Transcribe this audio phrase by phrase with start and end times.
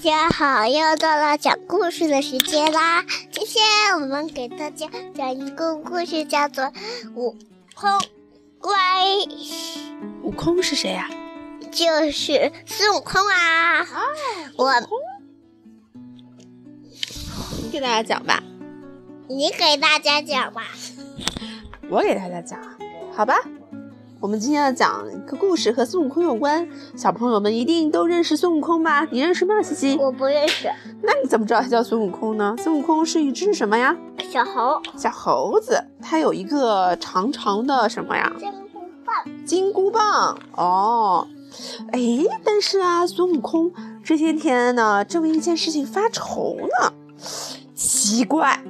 [0.00, 3.04] 家好，又到了讲故事的时间啦！
[3.30, 6.64] 今天我们给大家讲一个故事，叫做
[7.14, 7.36] 《悟
[7.74, 7.90] 空
[8.58, 8.72] 乖》。
[10.22, 11.10] 悟空是谁呀、
[11.70, 13.86] 就是孙悟空啊！
[14.56, 14.72] 我
[17.62, 18.42] 你给大家讲吧，
[19.28, 20.62] 你给大家讲吧。
[21.90, 22.58] 我给大家讲，
[23.14, 23.34] 好吧？
[24.20, 29.06] 我们今天要讲一个故事和孙悟空有关，小朋友们一定都认识孙悟空吧？
[29.10, 29.96] 你认识吗，西西？
[29.96, 30.70] 我不认识
[31.02, 32.54] 那你怎么知道他叫孙悟空呢？
[32.58, 33.96] 孙悟空是一只什么呀？
[34.30, 38.30] 小猴，小猴子，它有一个长长的什么呀？
[38.38, 41.26] 金箍棒，金箍棒哦。
[41.92, 42.00] 哎，
[42.44, 43.72] 但是啊，孙悟空
[44.04, 46.92] 这些天呢，正为一件事情发愁呢。
[47.74, 48.62] 奇怪，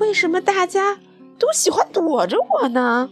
[0.00, 0.98] 为什么大家
[1.38, 3.08] 都喜欢躲着我呢？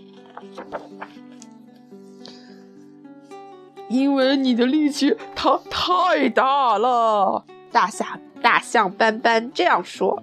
[3.88, 7.44] 因为你的力气它太大了。
[7.70, 10.22] 大象大象斑斑这样说。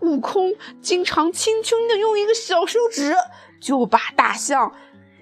[0.00, 3.14] 悟空经常轻轻的用一个小手指
[3.60, 4.72] 就把大象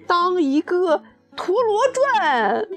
[0.07, 1.03] 当一个
[1.35, 2.67] 陀螺转。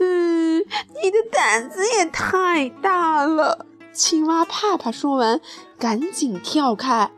[0.00, 0.58] 嗯，
[1.02, 3.64] 你的胆子也太大了。
[3.92, 5.40] 青蛙怕怕说完，
[5.78, 7.12] 赶紧跳开。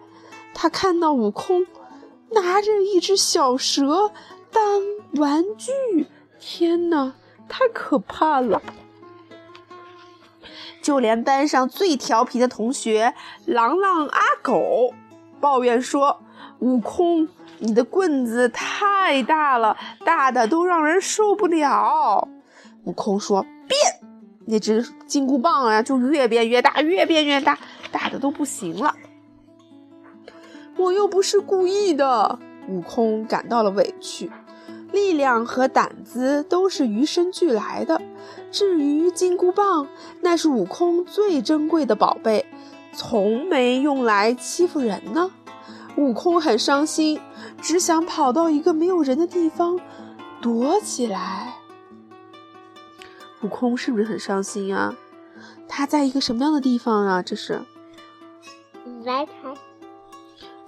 [0.53, 1.67] 他看到悟空
[2.33, 4.13] 拿着一只小蛇
[4.57, 6.07] 当玩具，
[6.39, 7.13] 天哪，
[7.47, 8.63] 太可怕了！
[10.81, 13.13] 就连班上最调皮的同学
[13.45, 14.95] 郎朗阿狗
[15.43, 16.21] 抱怨说
[16.61, 22.27] ：“悟空，你的棍子太大了，大的都让人受不了。”
[22.85, 23.79] 悟空说：“变！”
[24.49, 27.59] 那只金箍棒啊，就越变越大，越变越大，
[27.93, 28.95] 大的都不行了。
[30.79, 34.31] 我又不是故意的，悟空感到了委屈。
[34.97, 38.01] 力量和胆子都是与生俱来的。
[38.51, 39.87] 至于金箍棒，
[40.23, 42.47] 那是悟空最珍贵的宝贝，
[42.95, 45.31] 从没用来欺负人呢。
[45.97, 47.21] 悟空很伤心，
[47.61, 49.79] 只想跑到一个没有人的地方
[50.41, 51.55] 躲起来。
[53.43, 54.95] 悟空是不是很伤心啊？
[55.69, 57.23] 他在一个什么样的地方啊？
[57.23, 57.61] 这是
[59.05, 59.27] 来，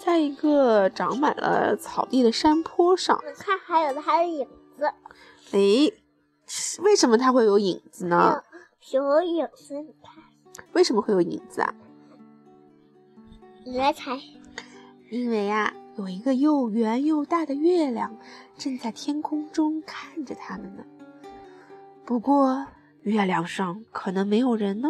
[0.08, 3.22] 在一个长满了草地的山坡上。
[3.26, 4.91] 你看还有它的影子，
[5.50, 5.92] 诶，
[6.80, 8.42] 为什么它会有影子呢？
[8.91, 10.24] 有影子，你看，
[10.72, 11.74] 为什么会有影子啊？
[13.66, 14.19] 你来猜，
[15.10, 18.16] 因为呀、有一个又圆又大的月亮
[18.56, 20.84] 正在天空中看着他们呢。
[22.06, 22.66] 不过，
[23.02, 24.88] 月亮上可能没有人呢。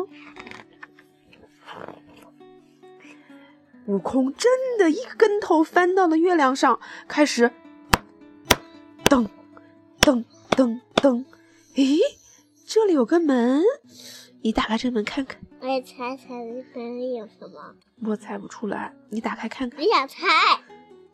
[3.88, 6.78] 悟空真的一个跟头翻到了月亮上，
[7.08, 7.50] 开始
[9.04, 9.26] 噔
[10.02, 11.24] 噔噔噔。
[11.76, 11.98] 诶，
[12.66, 13.62] 这里有个门，
[14.42, 15.40] 你打开这门看看。
[15.60, 17.74] 我也猜猜里面有什么？
[18.04, 20.26] 我猜不出来，你打开看看，你想猜？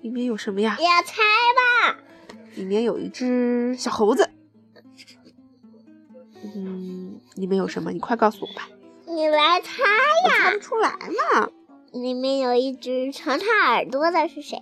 [0.01, 0.84] 里面有什么呀你？
[0.84, 1.23] 要猜
[1.55, 1.97] 吧？
[2.57, 4.29] 里面有一只小猴子。
[6.43, 7.93] 嗯，里面有什么？
[7.93, 8.69] 你快告诉我吧。
[9.07, 9.84] 你来猜
[10.25, 10.55] 我猜！
[10.55, 11.49] 不出来嘛。
[11.94, 14.59] 里面有一只长长耳朵的是谁？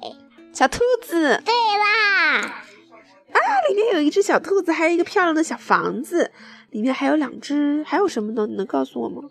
[0.53, 3.39] 小兔子对啦，啊，
[3.71, 6.31] 里面有一只小兔子，还有一个漂亮的小房子，
[6.71, 8.47] 里面还有两只，还有什么呢？
[8.47, 9.23] 你能告诉我吗？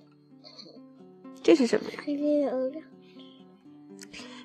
[1.44, 2.00] 这是什么呀？
[2.08, 2.84] 里面有两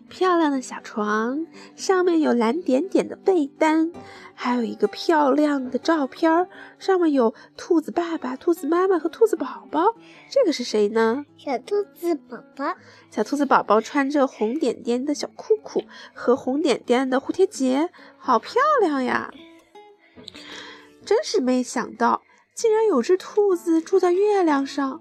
[0.09, 3.93] 漂亮的小床，上面有蓝点点的被单，
[4.35, 9.95] 还有一个漂亮的照片儿，上面有兔子爸爸、兔子妈妈和兔子宝宝。
[10.31, 11.25] 这个是谁呢？
[11.37, 12.75] 小兔子宝宝。
[13.11, 15.85] 小兔子宝宝穿着红点点的小裤裤
[16.15, 19.33] 和红点点的蝴蝶结，好漂亮呀！
[21.05, 22.23] 真是没想到，
[22.55, 25.01] 竟然有只兔子住在月亮上。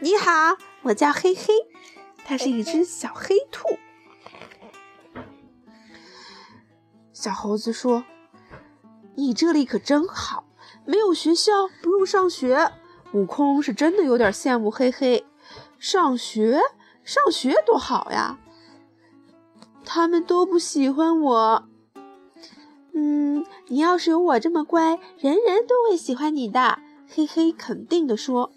[0.00, 1.52] 你好，我叫黑黑，
[2.24, 3.68] 它是一只小黑兔。
[7.12, 8.04] 小猴子说
[9.16, 10.44] ：“你这里可真好，
[10.84, 12.70] 没有学校，不用上学。”
[13.12, 15.26] 悟空是真的有点羡慕黑黑，
[15.78, 16.60] 上学，
[17.02, 18.38] 上学多好呀！
[19.84, 21.64] 他们都不喜欢我。
[22.94, 26.78] 嗯，你要是有我这么乖，人人都会喜欢你的。
[27.08, 28.52] 嘿嘿，肯定的说。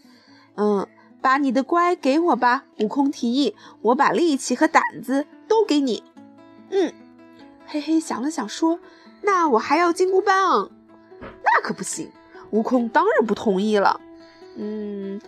[0.55, 0.87] 嗯，
[1.19, 2.65] 把你的乖给我吧。
[2.77, 6.03] 悟空提议，我把力气和胆子都给你。
[6.69, 6.93] 嗯，
[7.73, 8.79] 嘿嘿想了想说，
[9.23, 10.69] 那我还要金箍棒。
[11.19, 12.11] 那可不行，
[12.51, 13.99] 悟空当然不同意了。
[14.55, 15.19] 嗯，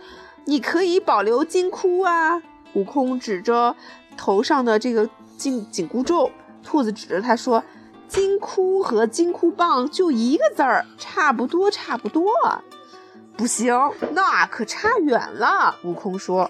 [0.44, 2.40] 你可以保留金箍啊。
[2.74, 3.74] 悟空指着
[4.16, 6.30] 头上的这个紧紧箍咒，
[6.62, 7.64] 兔子指着他说
[8.06, 12.30] ：“金箍和金箍棒就一个字儿，差不多，差不多。”
[13.36, 13.74] 不行，
[14.12, 15.74] 那可差远了。
[15.82, 16.48] 悟空说：“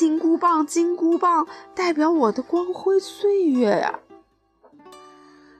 [0.00, 4.00] 金箍棒，金箍棒，代表我的光辉岁月呀！”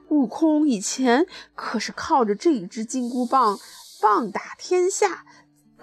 [0.09, 3.59] 悟空以前可是靠着这一支金箍棒，
[4.01, 5.25] 棒打天下，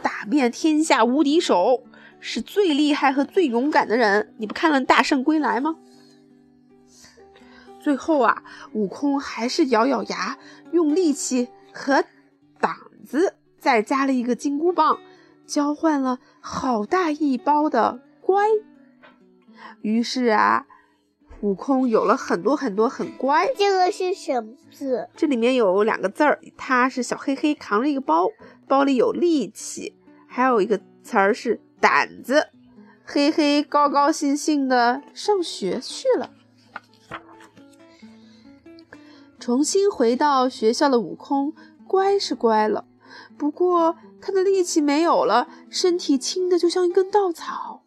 [0.03, 1.85] 打遍天下无敌手，
[2.19, 4.35] 是最厉害和最勇敢的人。
[4.39, 5.77] 你不看了《大圣归来》吗？
[7.79, 10.37] 最后啊，悟空还是咬咬牙，
[10.73, 12.03] 用力气和
[12.59, 12.75] 胆
[13.07, 14.99] 子，再加了一个金箍棒，
[15.47, 18.45] 交换了好大一包的乖。
[19.81, 20.67] 于是啊。
[21.41, 25.09] 悟空有了很多很多很乖，这个是什么字？
[25.15, 28.27] 这里面有两个字儿，它是小黑黑扛着一个包，
[28.67, 29.97] 包里有力气，
[30.27, 32.49] 还有一个词儿是胆子。
[33.05, 36.33] 黑黑高高兴兴的上学去了。
[39.39, 41.55] 重新回到学校的悟空，
[41.87, 42.85] 乖是乖了，
[43.37, 47.78] 不过他的力气没有了，身体轻的就像一根稻草。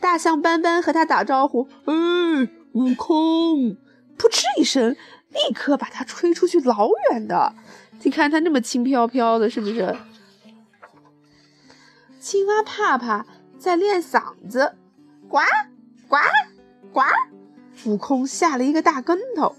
[0.00, 3.76] 大象斑斑和他打招呼：“哎。”悟空，
[4.18, 4.94] 扑哧一声，
[5.30, 7.54] 立刻把他吹出去老远的。
[8.02, 9.96] 你看他那么轻飘飘的，是不是？
[12.20, 13.26] 青蛙怕怕
[13.58, 14.74] 在练嗓子，
[15.28, 15.38] 呱
[16.06, 16.18] 呱
[16.92, 17.00] 呱。
[17.86, 19.56] 悟空吓了一个大跟头。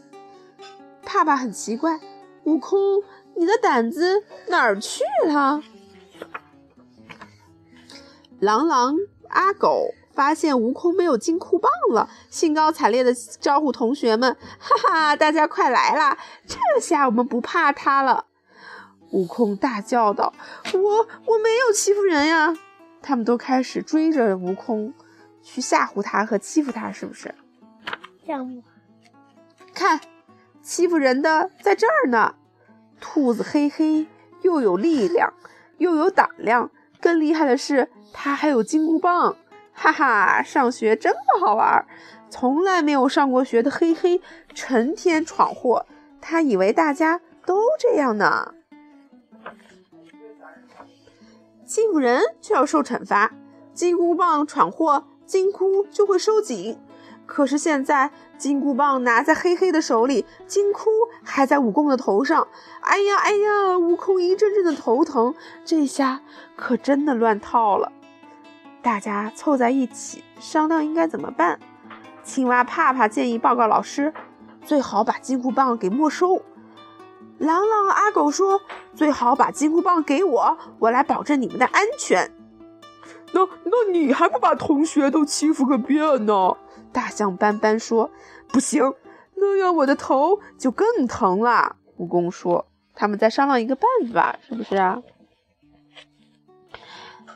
[1.03, 1.99] 怕怕很奇怪，
[2.43, 3.03] 悟空，
[3.35, 5.61] 你的胆子哪儿去了？
[8.39, 8.95] 狼狼
[9.29, 9.93] 阿狗。
[10.19, 16.17] 发现悟空没有金箍棒了，兴高采烈的招呼同学们：“哈哈，大家快来啦！
[16.45, 18.25] 这下我们不怕他了。”
[19.11, 20.33] 悟空大叫道
[20.75, 22.53] ：“我我没有欺负人呀！”
[23.01, 24.93] 他们都开始追着悟空，
[25.41, 27.33] 去吓唬他和欺负他，是不是？
[28.25, 28.61] 这样
[29.73, 30.01] 看，
[30.61, 32.35] 欺负人的在这儿呢。
[32.99, 34.05] 兔子嘿嘿
[34.41, 35.31] 又有力量，
[35.77, 39.37] 又有胆量，更厉害的是，它还有金箍棒。
[39.81, 41.85] 哈哈，上学真不好玩！
[42.29, 44.21] 从来没有上过学的黑黑，
[44.53, 45.85] 成天闯祸。
[46.19, 48.53] 他以为大家都这样呢。
[51.65, 53.31] 欺负人就要受惩罚，
[53.73, 56.77] 金箍棒闯祸，金箍就会收紧。
[57.25, 60.89] 可是现在，金箍棒拿在黑黑的手里，金箍
[61.23, 62.49] 还在悟空的头上。
[62.81, 65.33] 哎呀哎呀，悟空一阵阵的头疼，
[65.63, 66.19] 这下
[66.57, 67.93] 可真的乱套了。
[68.81, 71.59] 大家凑在一起商量应该怎么办。
[72.23, 74.13] 青蛙怕怕建议报告老师，
[74.63, 76.41] 最好把金箍棒给没收。
[77.37, 78.61] 狼狼阿狗说，
[78.93, 82.31] 最好把金箍棒给我，我来保证你们的安全。
[83.31, 86.57] 那那你还不把同学都欺负个遍呢？
[86.91, 88.09] 大象斑斑说，
[88.47, 88.93] 不行，
[89.35, 91.75] 那样我的头就更疼了。
[91.97, 92.65] 蜈蚣说，
[92.95, 95.01] 他们在商量一个办法，是不是啊？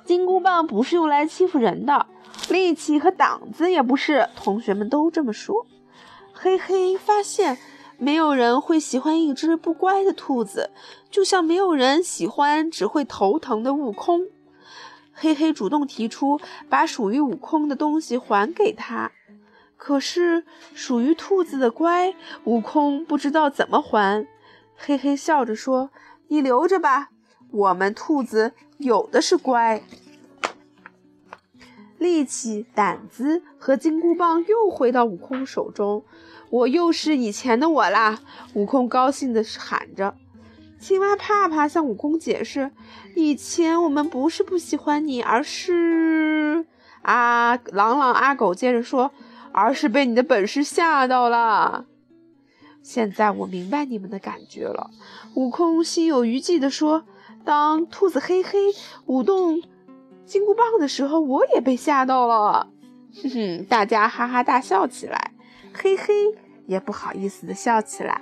[0.06, 2.06] 金箍棒不是用来欺负人的，
[2.50, 4.28] 力气和胆子也不是。
[4.36, 5.66] 同学们都这么说。
[6.34, 7.58] 嘿嘿，发现
[7.98, 10.72] 没有人会喜欢一只不乖的兔子，
[11.10, 14.28] 就像没有人喜欢只会头疼的悟空。
[15.14, 19.12] 嘿嘿主动提出把属于悟空的东西还给他，
[19.78, 20.44] 可是
[20.74, 22.14] 属于兔子的乖，
[22.46, 24.28] 悟空不知道怎么还。
[24.76, 25.92] 嘿嘿笑着说
[26.28, 27.12] ：“你留着吧。”
[27.54, 29.84] 我们兔子有的是乖，
[32.00, 36.04] 力气、胆子和金箍棒又回到悟空手中，
[36.50, 38.20] 我又是以前的我啦！
[38.56, 40.16] 悟空高兴地喊着。
[40.80, 42.72] 青蛙怕怕向悟空解释
[43.16, 46.66] ：“以前我们不是不喜欢你，而是……”
[47.04, 49.12] 啊，狼狼阿狗接着说
[49.54, 51.86] ：“而是被你的本事吓到了。”
[52.82, 54.90] 现在我明白你们的感觉了。
[55.36, 57.06] 悟空心有余悸地说。
[57.46, 58.60] 当兔子黑黑
[59.06, 59.62] 舞动
[60.26, 62.68] 金箍棒的时候，我也被吓到了。
[63.22, 65.34] 哼哼，大家哈哈大笑起来，
[65.74, 66.14] 嘿嘿
[66.66, 68.22] 也不好意思的笑起来。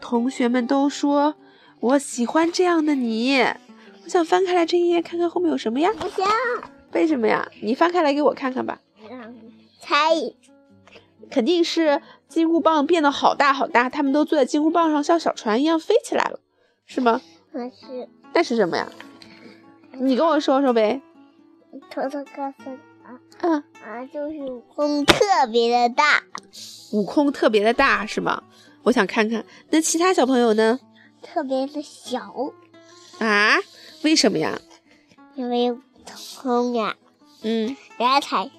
[0.00, 1.36] 同学们都说
[1.80, 3.40] 我喜欢这样的你。
[4.04, 5.90] 我想翻开来这一页，看看后面有什么呀？
[5.98, 6.24] 不行。
[6.92, 7.48] 为什么呀？
[7.62, 8.80] 你翻开来给我看看吧。
[9.80, 9.94] 猜。
[11.28, 16.38] 肯定是金箍棒变得好大好大，他们都坐在金箍棒上，像小船一样飞起来了，
[16.84, 17.20] 是吗？
[17.52, 18.08] 是。
[18.36, 18.86] 那是什么呀？
[19.92, 21.00] 你跟我说说呗。
[21.90, 25.16] 偷偷告诉你啊，嗯啊，就是悟空特
[25.50, 26.22] 别的大。
[26.92, 28.42] 悟空特别的大是吗？
[28.82, 29.42] 我想看看。
[29.70, 30.78] 那其他小朋友呢？
[31.22, 32.30] 特别的小。
[33.20, 33.56] 啊？
[34.02, 34.60] 为什么呀？
[35.34, 35.80] 因为悟
[36.38, 36.94] 空呀。
[37.40, 37.74] 嗯。
[37.96, 38.50] 来猜。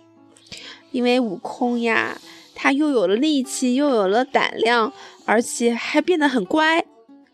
[0.89, 2.19] 因为悟空呀，
[2.55, 4.91] 他又有了力气，又有了胆量，
[5.27, 6.83] 而且还变得很乖，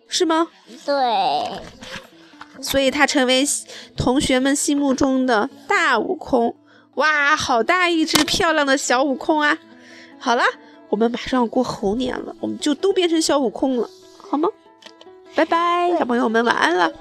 [0.10, 0.50] 是吗？
[0.86, 0.94] 对。
[2.62, 3.44] 所以他成为
[3.98, 6.56] 同学们心目中的大悟空。
[6.96, 9.58] 哇，好大一只漂亮的小悟空啊！
[10.20, 10.44] 好了，
[10.90, 14.48] 我们马上要过猴年了，我们就都变成小悟空了，好吗？
[15.36, 16.92] 拜拜，小朋友们晚安了。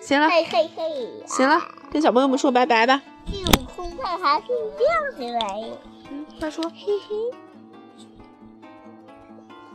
[0.00, 1.62] 行了，嘿嘿嘿，行了，
[1.92, 3.00] 跟小朋友们说拜拜吧。
[3.30, 5.72] 孙悟空他还是这样的玩意。
[6.10, 7.14] 嗯，快说，嘿嘿，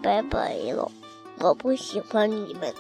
[0.04, 0.92] 拜拜了，
[1.40, 2.74] 我不喜欢你们。